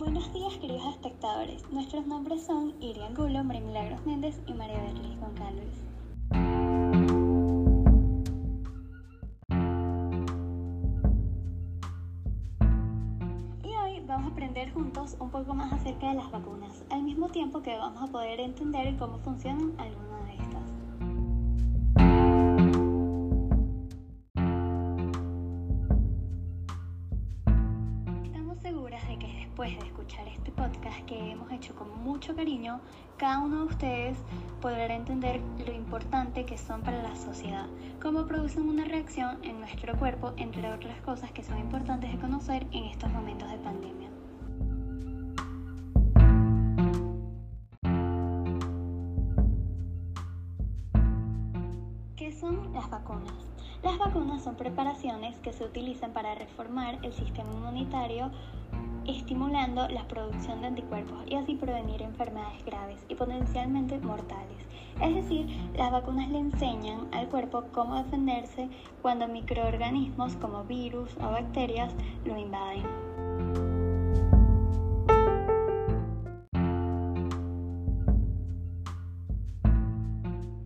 Buenos 0.00 0.32
días 0.32 0.56
queridos 0.56 0.94
espectadores, 0.94 1.62
nuestros 1.70 2.06
nombres 2.06 2.46
son 2.46 2.72
Irian 2.80 3.14
Gulo, 3.14 3.44
María 3.44 3.60
Milagros 3.60 4.06
Méndez 4.06 4.40
y 4.46 4.54
María 4.54 4.80
Berlis 4.80 5.20
Goncalves. 5.20 5.84
Y 13.62 13.68
hoy 13.76 14.02
vamos 14.06 14.30
a 14.30 14.32
aprender 14.32 14.72
juntos 14.72 15.18
un 15.20 15.30
poco 15.30 15.52
más 15.52 15.70
acerca 15.70 16.08
de 16.08 16.14
las 16.14 16.30
vacunas, 16.30 16.82
al 16.88 17.02
mismo 17.02 17.28
tiempo 17.28 17.60
que 17.60 17.76
vamos 17.76 18.02
a 18.02 18.10
poder 18.10 18.40
entender 18.40 18.96
cómo 18.96 19.18
funcionan 19.18 19.78
algunas 19.78 20.09
después 29.60 29.78
de 29.78 29.88
escuchar 29.88 30.26
este 30.28 30.50
podcast 30.52 31.04
que 31.04 31.32
hemos 31.32 31.52
hecho 31.52 31.74
con 31.74 32.02
mucho 32.02 32.34
cariño, 32.34 32.80
cada 33.18 33.40
uno 33.40 33.58
de 33.58 33.64
ustedes 33.64 34.16
podrá 34.62 34.94
entender 34.94 35.38
lo 35.66 35.72
importante 35.74 36.46
que 36.46 36.56
son 36.56 36.80
para 36.80 37.02
la 37.02 37.14
sociedad, 37.14 37.66
cómo 38.00 38.24
producen 38.24 38.66
una 38.70 38.86
reacción 38.86 39.38
en 39.42 39.60
nuestro 39.60 39.98
cuerpo, 39.98 40.32
entre 40.38 40.72
otras 40.72 40.98
cosas 41.02 41.30
que 41.32 41.44
son 41.44 41.58
importantes 41.58 42.10
de 42.10 42.18
conocer 42.18 42.66
en 42.72 42.84
estos 42.84 43.10
momentos 43.10 43.50
de 43.50 43.58
pandemia. 43.58 44.08
¿Qué 52.16 52.32
son 52.32 52.72
las 52.72 52.88
vacunas? 52.88 53.34
Las 53.82 53.98
vacunas 53.98 54.42
son 54.42 54.56
preparaciones 54.56 55.38
que 55.40 55.52
se 55.52 55.64
utilizan 55.64 56.12
para 56.12 56.34
reformar 56.34 56.98
el 57.02 57.12
sistema 57.12 57.52
inmunitario 57.52 58.30
estimulando 59.06 59.88
la 59.88 60.06
producción 60.08 60.60
de 60.60 60.68
anticuerpos 60.68 61.18
y 61.26 61.34
así 61.34 61.54
prevenir 61.54 62.02
enfermedades 62.02 62.64
graves 62.64 63.04
y 63.08 63.14
potencialmente 63.14 63.98
mortales. 63.98 64.58
Es 65.00 65.14
decir, 65.14 65.46
las 65.74 65.90
vacunas 65.90 66.28
le 66.28 66.38
enseñan 66.38 67.08
al 67.12 67.28
cuerpo 67.28 67.64
cómo 67.72 67.96
defenderse 67.96 68.68
cuando 69.02 69.28
microorganismos 69.28 70.36
como 70.36 70.64
virus 70.64 71.10
o 71.18 71.30
bacterias 71.30 71.92
lo 72.24 72.36
invaden. 72.36 72.84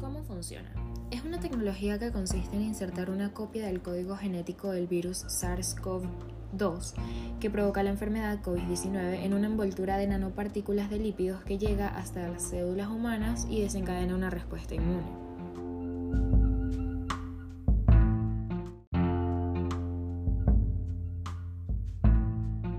¿Cómo 0.00 0.22
funciona? 0.22 0.72
Es 1.10 1.22
una 1.22 1.38
tecnología 1.38 1.98
que 1.98 2.10
consiste 2.12 2.56
en 2.56 2.62
insertar 2.62 3.10
una 3.10 3.34
copia 3.34 3.66
del 3.66 3.82
código 3.82 4.16
genético 4.16 4.70
del 4.70 4.86
virus 4.86 5.26
SARS-CoV-2 5.26 6.37
que 7.40 7.50
provoca 7.50 7.82
la 7.82 7.90
enfermedad 7.90 8.40
COVID-19 8.42 9.22
en 9.22 9.34
una 9.34 9.46
envoltura 9.46 9.96
de 9.96 10.06
nanopartículas 10.06 10.90
de 10.90 10.98
lípidos 10.98 11.44
que 11.44 11.58
llega 11.58 11.88
hasta 11.88 12.28
las 12.28 12.42
células 12.42 12.88
humanas 12.88 13.46
y 13.48 13.60
desencadena 13.60 14.14
una 14.14 14.30
respuesta 14.30 14.74
inmune. 14.74 15.28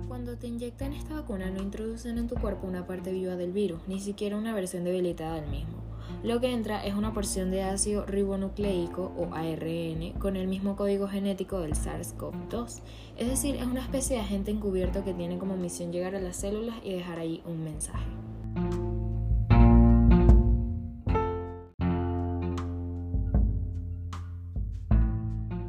Cuando 0.07 0.37
te 0.37 0.47
inyectan 0.47 0.93
esta 0.93 1.13
vacuna 1.13 1.49
no 1.49 1.61
introducen 1.61 2.17
en 2.17 2.27
tu 2.27 2.35
cuerpo 2.35 2.67
una 2.67 2.85
parte 2.85 3.11
viva 3.11 3.35
del 3.35 3.51
virus, 3.51 3.81
ni 3.87 3.99
siquiera 3.99 4.37
una 4.37 4.53
versión 4.53 4.83
debilitada 4.83 5.35
del 5.35 5.49
mismo. 5.49 5.88
Lo 6.23 6.41
que 6.41 6.51
entra 6.51 6.85
es 6.85 6.95
una 6.95 7.13
porción 7.13 7.49
de 7.49 7.63
ácido 7.63 8.05
ribonucleico 8.05 9.13
o 9.17 9.33
ARN 9.33 10.11
con 10.19 10.35
el 10.35 10.47
mismo 10.47 10.75
código 10.75 11.07
genético 11.07 11.59
del 11.61 11.73
SARS-CoV-2. 11.73 12.81
Es 13.17 13.27
decir, 13.27 13.55
es 13.55 13.65
una 13.65 13.81
especie 13.81 14.17
de 14.17 14.23
agente 14.23 14.51
encubierto 14.51 15.03
que 15.03 15.13
tiene 15.13 15.37
como 15.37 15.55
misión 15.55 15.91
llegar 15.91 16.15
a 16.15 16.19
las 16.19 16.35
células 16.35 16.75
y 16.83 16.93
dejar 16.93 17.19
ahí 17.19 17.41
un 17.45 17.63
mensaje. 17.63 18.05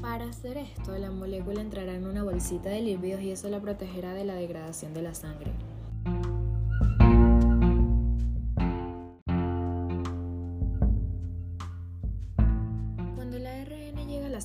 Para 0.03 0.25
hacer 0.29 0.57
esto, 0.57 0.99
la 0.99 1.11
molécula 1.11 1.61
entrará 1.61 1.95
en 1.95 2.07
una 2.07 2.25
bolsita 2.25 2.71
de 2.71 2.83
lípidos 2.83 3.23
y 3.23 3.31
eso 3.31 3.49
la 3.49 3.61
protegerá 3.61 4.15
de 4.15 4.25
la 4.25 4.35
degradación 4.35 4.93
de 4.93 5.03
la 5.03 5.15
sangre. 5.15 5.53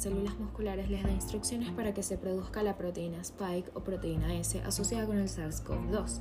Células 0.05 0.38
musculares 0.38 0.88
les 0.91 1.01
da 1.01 1.09
instrucciones 1.09 1.71
para 1.71 1.95
que 1.95 2.03
se 2.03 2.19
produzca 2.19 2.61
la 2.61 2.77
proteína 2.77 3.21
Spike 3.21 3.71
o 3.73 3.79
proteína 3.79 4.35
S 4.35 4.61
asociada 4.61 5.07
con 5.07 5.17
el 5.17 5.27
SARS-CoV-2. 5.27 6.19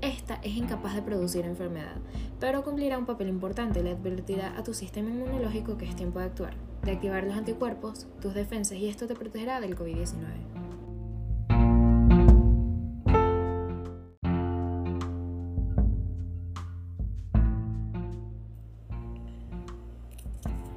Esta 0.00 0.36
es 0.36 0.56
incapaz 0.56 0.94
de 0.94 1.02
producir 1.02 1.44
enfermedad, 1.44 1.96
pero 2.40 2.64
cumplirá 2.64 2.96
un 2.96 3.04
papel 3.04 3.28
importante. 3.28 3.82
Le 3.82 3.90
advertirá 3.90 4.56
a 4.56 4.62
tu 4.62 4.72
sistema 4.72 5.10
inmunológico 5.10 5.76
que 5.76 5.84
es 5.84 5.94
tiempo 5.94 6.18
de 6.18 6.24
actuar, 6.24 6.54
de 6.82 6.92
activar 6.92 7.24
los 7.24 7.36
anticuerpos, 7.36 8.06
tus 8.22 8.32
defensas 8.32 8.78
y 8.78 8.88
esto 8.88 9.06
te 9.06 9.14
protegerá 9.14 9.60
del 9.60 9.76
COVID-19. 9.76 10.16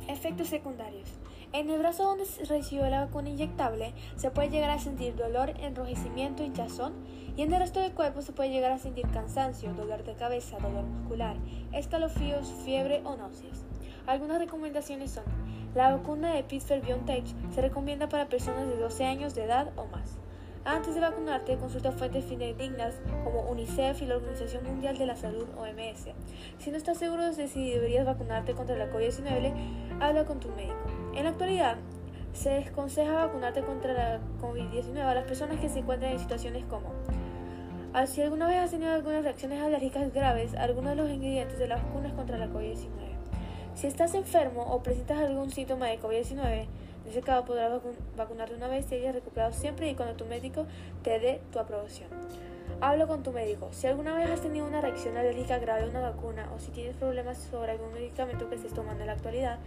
Efectos 0.09 0.47
secundarios. 0.47 1.07
En 1.51 1.69
el 1.69 1.79
brazo 1.79 2.03
donde 2.03 2.25
se 2.25 2.45
recibió 2.45 2.87
la 2.89 3.05
vacuna 3.05 3.29
inyectable 3.29 3.93
se 4.15 4.29
puede 4.29 4.49
llegar 4.49 4.69
a 4.69 4.77
sentir 4.77 5.15
dolor, 5.15 5.53
enrojecimiento, 5.59 6.43
hinchazón 6.43 6.93
y 7.35 7.41
en 7.41 7.51
el 7.51 7.59
resto 7.59 7.79
del 7.79 7.93
cuerpo 7.93 8.21
se 8.21 8.33
puede 8.33 8.51
llegar 8.51 8.71
a 8.71 8.77
sentir 8.77 9.07
cansancio, 9.07 9.73
dolor 9.73 10.03
de 10.03 10.13
cabeza, 10.13 10.59
dolor 10.59 10.83
muscular, 10.83 11.37
escalofríos, 11.73 12.53
fiebre 12.63 13.01
o 13.03 13.15
náuseas. 13.15 13.65
Algunas 14.05 14.37
recomendaciones 14.37 15.11
son 15.11 15.23
la 15.75 15.91
vacuna 15.95 16.33
de 16.33 16.43
Pfizer 16.43 16.81
BioNTech 16.81 17.25
se 17.53 17.61
recomienda 17.61 18.09
para 18.09 18.27
personas 18.27 18.67
de 18.67 18.75
12 18.75 19.05
años 19.05 19.35
de 19.35 19.43
edad 19.43 19.71
o 19.75 19.85
más. 19.85 20.17
Antes 20.65 20.93
de 20.93 20.99
vacunarte, 20.99 21.55
consulta 21.57 21.91
fuentes 21.91 22.25
fidedignas 22.25 22.95
como 23.23 23.41
UNICEF 23.49 24.01
y 24.01 24.05
la 24.05 24.17
Organización 24.17 24.65
Mundial 24.65 24.97
de 24.97 25.05
la 25.05 25.15
Salud 25.15 25.47
OMS. 25.57 26.09
Si 26.57 26.69
no 26.69 26.77
estás 26.77 26.97
seguro 26.97 27.33
de 27.33 27.47
si 27.47 27.71
deberías 27.71 28.05
vacunarte 28.05 28.53
contra 28.53 28.75
la 28.75 28.91
COVID-19, 28.91 29.53
habla 30.01 30.25
con 30.25 30.39
tu 30.39 30.49
médico. 30.49 30.75
En 31.15 31.23
la 31.23 31.29
actualidad, 31.31 31.77
Se 32.33 32.51
desconseja 32.51 33.25
vacunarte 33.25 33.63
contra 33.63 33.93
la 33.93 34.19
COVID-19 34.39 34.99
a 34.99 35.15
las 35.15 35.25
personas 35.25 35.59
que 35.59 35.67
se 35.67 35.79
encuentran 35.79 36.11
en 36.11 36.19
situaciones 36.19 36.63
como 36.65 36.93
ah, 37.91 38.05
si 38.05 38.21
alguna 38.21 38.47
vez 38.47 38.57
has 38.57 38.69
tenido 38.69 38.91
algunas 38.91 39.23
reacciones 39.23 39.59
alérgicas 39.59 40.13
graves 40.13 40.53
a 40.53 40.63
alguno 40.63 40.91
de 40.91 40.95
los 40.95 41.09
ingredientes 41.09 41.57
de 41.57 41.67
las 41.67 41.81
vacunas 41.81 42.13
contra 42.13 42.37
la 42.37 42.47
COVID-19. 42.47 42.87
Si 43.73 43.87
estás 43.87 44.13
enfermo 44.13 44.61
o 44.61 44.83
presentas 44.83 45.17
algún 45.19 45.49
síntoma 45.49 45.87
de 45.87 45.99
COVID-19, 45.99 46.67
ese 47.07 47.21
caso 47.21 47.45
podrás 47.45 47.81
vacunarte 48.15 48.55
una 48.55 48.67
vez 48.67 48.91
y 48.91 48.95
hayas 48.95 49.15
recuperado 49.15 49.51
siempre 49.51 49.89
y 49.89 49.95
cuando 49.95 50.15
tu 50.15 50.25
médico 50.25 50.65
te 51.03 51.19
dé 51.19 51.41
tu 51.51 51.59
aprobación. 51.59 52.09
Hablo 52.81 53.07
con 53.07 53.23
tu 53.23 53.31
médico. 53.31 53.69
Si 53.71 53.87
alguna 53.87 54.15
vez 54.15 54.29
has 54.29 54.41
tenido 54.41 54.65
una 54.65 54.79
reacción 54.79 55.17
alérgica 55.17 55.59
grave 55.59 55.83
a 55.83 55.87
una 55.87 56.01
vacuna 56.01 56.49
o 56.55 56.59
si 56.59 56.71
tienes 56.71 56.95
problemas 56.95 57.37
sobre 57.37 57.71
algún 57.71 57.91
medicamento 57.93 58.47
que 58.47 58.55
estés 58.55 58.73
tomando 58.73 59.01
en 59.01 59.07
la 59.07 59.13
actualidad, 59.13 59.59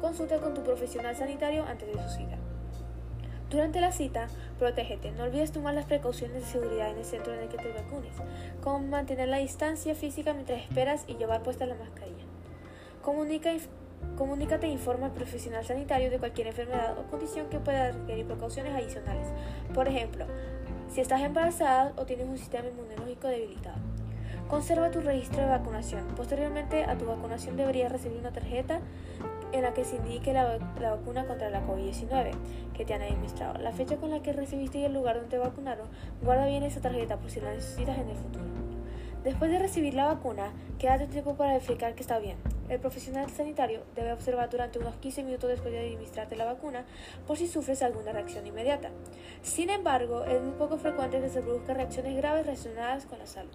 consulta 0.00 0.38
con 0.38 0.54
tu 0.54 0.62
profesional 0.62 1.16
sanitario 1.16 1.64
antes 1.64 1.88
de 1.88 2.02
su 2.02 2.08
cita. 2.08 2.36
Durante 3.50 3.80
la 3.80 3.90
cita, 3.90 4.28
protégete. 4.60 5.10
No 5.10 5.24
olvides 5.24 5.50
tomar 5.50 5.74
las 5.74 5.86
precauciones 5.86 6.44
de 6.44 6.48
seguridad 6.48 6.90
en 6.90 6.98
el 6.98 7.04
centro 7.04 7.34
en 7.34 7.40
el 7.40 7.48
que 7.48 7.56
te 7.56 7.72
vacunes, 7.72 8.12
como 8.62 8.78
mantener 8.86 9.28
la 9.28 9.38
distancia 9.38 9.96
física 9.96 10.32
mientras 10.34 10.62
esperas 10.62 11.04
y 11.08 11.16
llevar 11.16 11.42
puesta 11.42 11.66
la 11.66 11.74
mascarilla. 11.74 12.24
Comunica, 13.02 13.50
comunícate 14.16 14.66
e 14.66 14.70
informa 14.70 15.06
al 15.06 15.12
profesional 15.12 15.64
sanitario 15.64 16.10
de 16.10 16.18
cualquier 16.18 16.48
enfermedad 16.48 16.98
o 16.98 17.10
condición 17.10 17.48
que 17.48 17.58
pueda 17.58 17.92
requerir 17.92 18.26
precauciones 18.26 18.74
adicionales. 18.74 19.26
Por 19.74 19.88
ejemplo, 19.88 20.26
si 20.92 21.00
estás 21.00 21.22
embarazada 21.22 21.92
o 21.96 22.04
tienes 22.04 22.26
un 22.26 22.36
sistema 22.36 22.68
inmunológico 22.68 23.28
debilitado. 23.28 23.78
Conserva 24.48 24.90
tu 24.90 25.00
registro 25.00 25.42
de 25.42 25.48
vacunación. 25.48 26.04
Posteriormente 26.16 26.84
a 26.84 26.98
tu 26.98 27.06
vacunación 27.06 27.56
deberías 27.56 27.92
recibir 27.92 28.18
una 28.18 28.32
tarjeta 28.32 28.80
en 29.52 29.62
la 29.62 29.72
que 29.72 29.84
se 29.84 29.96
indique 29.96 30.32
la, 30.32 30.58
vacuna 30.80 31.26
contra 31.26 31.50
la 31.50 31.64
COVID-19 31.66 32.32
que 32.74 32.84
te 32.84 32.94
han 32.94 33.02
administrado, 33.02 33.58
la 33.58 33.72
fecha 33.72 33.96
con 33.96 34.10
la 34.10 34.22
que 34.22 34.32
recibiste 34.32 34.78
y 34.78 34.84
el 34.84 34.94
lugar 34.94 35.16
donde 35.16 35.30
te 35.30 35.38
vacunaron. 35.38 35.86
Guarda 36.22 36.46
bien 36.46 36.62
esa 36.62 36.80
tarjeta 36.80 37.16
por 37.16 37.30
si 37.30 37.40
la 37.40 37.54
necesitas 37.54 37.98
en 37.98 38.08
el 38.08 38.16
futuro. 38.16 38.69
Después 39.24 39.50
de 39.50 39.58
recibir 39.58 39.92
la 39.92 40.06
vacuna, 40.06 40.50
quédate 40.78 41.06
tiempo 41.06 41.34
para 41.34 41.52
verificar 41.52 41.94
que 41.94 42.00
está 42.00 42.18
bien. 42.18 42.38
El 42.70 42.80
profesional 42.80 43.28
sanitario 43.28 43.82
debe 43.94 44.14
observar 44.14 44.48
durante 44.48 44.78
unos 44.78 44.96
15 44.96 45.24
minutos 45.24 45.50
después 45.50 45.74
de 45.74 45.80
administrarte 45.80 46.36
la 46.36 46.46
vacuna 46.46 46.86
por 47.26 47.36
si 47.36 47.46
sufres 47.46 47.82
alguna 47.82 48.12
reacción 48.12 48.46
inmediata. 48.46 48.88
Sin 49.42 49.68
embargo, 49.68 50.24
es 50.24 50.40
muy 50.40 50.52
poco 50.52 50.78
frecuente 50.78 51.20
que 51.20 51.28
se 51.28 51.42
produzcan 51.42 51.76
reacciones 51.76 52.16
graves 52.16 52.46
relacionadas 52.46 53.04
con 53.04 53.18
la 53.18 53.26
salud. 53.26 53.50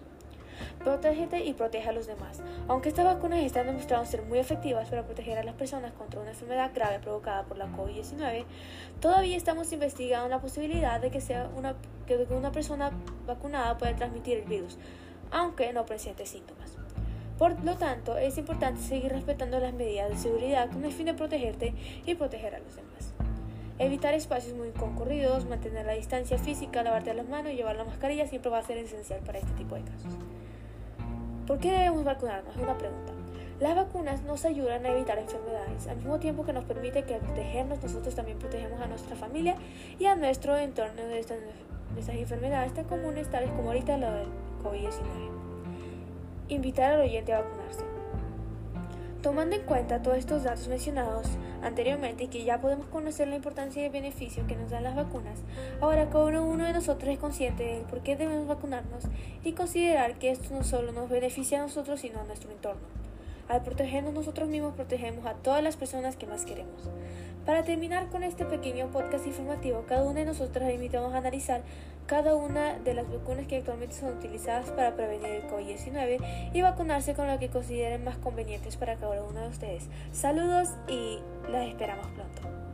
Protégete 0.78 1.44
y 1.44 1.52
protege 1.52 1.88
a 1.88 1.92
los 1.92 2.06
demás. 2.06 2.40
Aunque 2.68 2.88
estas 2.88 3.04
vacunas 3.04 3.40
están 3.40 3.66
demostrando 3.66 4.06
ser 4.06 4.22
muy 4.22 4.38
efectivas 4.38 4.88
para 4.88 5.04
proteger 5.04 5.36
a 5.36 5.42
las 5.42 5.56
personas 5.56 5.92
contra 5.94 6.20
una 6.20 6.30
enfermedad 6.30 6.70
grave 6.72 7.00
provocada 7.00 7.42
por 7.42 7.58
la 7.58 7.66
COVID-19, 7.66 8.44
todavía 9.00 9.36
estamos 9.36 9.72
investigando 9.72 10.28
la 10.28 10.40
posibilidad 10.40 11.00
de 11.00 11.10
que, 11.10 11.20
una, 11.56 11.74
que 12.06 12.16
una 12.30 12.52
persona 12.52 12.92
vacunada 13.26 13.76
pueda 13.76 13.96
transmitir 13.96 14.38
el 14.38 14.44
virus 14.44 14.78
aunque 15.30 15.72
no 15.72 15.86
presente 15.86 16.26
síntomas. 16.26 16.76
Por 17.38 17.62
lo 17.64 17.76
tanto, 17.76 18.16
es 18.16 18.38
importante 18.38 18.80
seguir 18.80 19.12
respetando 19.12 19.60
las 19.60 19.74
medidas 19.74 20.08
de 20.08 20.16
seguridad 20.16 20.70
con 20.70 20.84
el 20.84 20.92
fin 20.92 21.06
de 21.06 21.14
protegerte 21.14 21.74
y 22.06 22.14
proteger 22.14 22.54
a 22.54 22.58
los 22.60 22.76
demás. 22.76 23.12
Evitar 23.78 24.14
espacios 24.14 24.54
muy 24.56 24.70
concurridos, 24.70 25.44
mantener 25.44 25.84
la 25.84 25.92
distancia 25.92 26.38
física, 26.38 26.82
lavarte 26.82 27.12
las 27.12 27.28
manos 27.28 27.52
y 27.52 27.56
llevar 27.56 27.76
la 27.76 27.84
mascarilla 27.84 28.26
siempre 28.26 28.50
va 28.50 28.58
a 28.58 28.62
ser 28.62 28.78
esencial 28.78 29.20
para 29.20 29.38
este 29.38 29.52
tipo 29.52 29.74
de 29.74 29.82
casos. 29.82 30.14
¿Por 31.46 31.58
qué 31.58 31.72
debemos 31.72 32.02
vacunarnos? 32.04 32.56
Es 32.56 32.62
una 32.62 32.78
pregunta. 32.78 33.12
Las 33.60 33.76
vacunas 33.76 34.22
nos 34.22 34.44
ayudan 34.44 34.84
a 34.84 34.90
evitar 34.90 35.18
enfermedades, 35.18 35.86
al 35.88 35.96
mismo 35.96 36.18
tiempo 36.18 36.44
que 36.44 36.52
nos 36.52 36.64
permite 36.64 37.04
que 37.04 37.16
protegernos 37.16 37.82
nosotros 37.82 38.14
también 38.14 38.38
protegemos 38.38 38.80
a 38.80 38.86
nuestra 38.86 39.16
familia 39.16 39.56
y 39.98 40.06
a 40.06 40.14
nuestro 40.14 40.56
entorno 40.56 41.02
de 41.02 41.18
estas, 41.18 41.38
de 41.40 41.46
estas 41.98 42.16
enfermedades 42.16 42.74
tan 42.74 42.84
comunes 42.84 43.30
tales 43.30 43.50
como 43.50 43.68
ahorita 43.68 43.96
la 43.96 44.12
del 44.12 44.28
COVID-19. 44.62 45.30
Invitar 46.48 46.92
al 46.92 47.00
oyente 47.00 47.32
a 47.32 47.40
vacunarse. 47.40 47.84
Tomando 49.22 49.56
en 49.56 49.62
cuenta 49.62 50.02
todos 50.02 50.18
estos 50.18 50.44
datos 50.44 50.68
mencionados 50.68 51.26
anteriormente 51.62 52.24
y 52.24 52.28
que 52.28 52.44
ya 52.44 52.60
podemos 52.60 52.86
conocer 52.86 53.26
la 53.26 53.36
importancia 53.36 53.82
y 53.82 53.86
el 53.86 53.92
beneficio 53.92 54.46
que 54.46 54.54
nos 54.54 54.70
dan 54.70 54.84
las 54.84 54.94
vacunas, 54.94 55.40
ahora 55.80 56.08
cada 56.10 56.40
uno 56.42 56.64
de 56.64 56.72
nosotros 56.72 57.10
es 57.10 57.18
consciente 57.18 57.64
del 57.64 57.82
por 57.82 58.02
qué 58.02 58.14
debemos 58.14 58.46
vacunarnos 58.46 59.04
y 59.42 59.52
considerar 59.52 60.18
que 60.18 60.30
esto 60.30 60.54
no 60.54 60.62
solo 60.62 60.92
nos 60.92 61.08
beneficia 61.08 61.58
a 61.58 61.62
nosotros, 61.62 62.00
sino 62.00 62.20
a 62.20 62.24
nuestro 62.24 62.52
entorno. 62.52 63.05
Al 63.48 63.62
protegernos 63.62 64.12
nosotros 64.12 64.48
mismos, 64.48 64.74
protegemos 64.74 65.24
a 65.26 65.34
todas 65.34 65.62
las 65.62 65.76
personas 65.76 66.16
que 66.16 66.26
más 66.26 66.44
queremos. 66.44 66.90
Para 67.44 67.62
terminar 67.62 68.08
con 68.08 68.24
este 68.24 68.44
pequeño 68.44 68.88
podcast 68.88 69.24
informativo, 69.26 69.84
cada 69.86 70.02
uno 70.02 70.14
de 70.14 70.24
nosotros 70.24 70.68
invitamos 70.68 71.14
a 71.14 71.18
analizar 71.18 71.62
cada 72.06 72.34
una 72.34 72.78
de 72.78 72.94
las 72.94 73.08
vacunas 73.08 73.46
que 73.46 73.58
actualmente 73.58 73.94
son 73.94 74.16
utilizadas 74.16 74.70
para 74.70 74.96
prevenir 74.96 75.26
el 75.26 75.42
COVID-19 75.48 76.50
y 76.52 76.60
vacunarse 76.62 77.14
con 77.14 77.28
lo 77.28 77.38
que 77.38 77.48
consideren 77.48 78.02
más 78.02 78.16
convenientes 78.16 78.76
para 78.76 78.96
cada 78.96 79.22
uno 79.22 79.40
de 79.40 79.48
ustedes. 79.48 79.88
Saludos 80.12 80.70
y 80.88 81.20
las 81.50 81.68
esperamos 81.68 82.06
pronto. 82.08 82.65